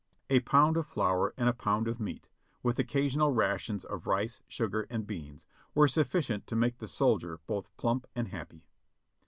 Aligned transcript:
A 0.31 0.39
pound 0.39 0.77
of 0.77 0.87
flour 0.87 1.31
and 1.37 1.47
a 1.47 1.53
pound 1.53 1.87
of 1.87 1.99
meat, 1.99 2.27
with 2.63 2.77
occa 2.79 3.05
sional 3.05 3.35
rations 3.37 3.85
of 3.85 4.07
rice, 4.07 4.41
sugar, 4.47 4.87
and 4.89 5.05
beans 5.05 5.45
were 5.75 5.85
sufificient 5.87 6.47
to 6.47 6.55
make 6.55 6.79
the 6.79 6.87
soldier 6.87 7.39
both 7.45 7.77
plump 7.77 8.07
and 8.15 8.29
happy. 8.29 8.65